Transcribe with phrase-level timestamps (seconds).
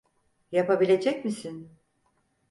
[0.51, 1.69] Yapabilecek misin?